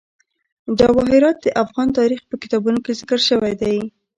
[0.79, 3.77] جواهرات د افغان تاریخ په کتابونو کې ذکر شوی دي.